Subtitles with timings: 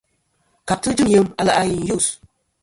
[0.67, 2.07] Kabtɨ jɨm yem a lè' a i yus.